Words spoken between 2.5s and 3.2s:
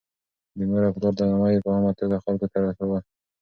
ته ښووه.